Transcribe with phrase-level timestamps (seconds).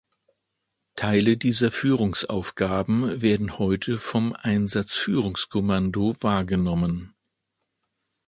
[0.95, 7.13] Teile dieser Führungsaufgaben werden heute vom Einsatzführungskommando wahrgenommen.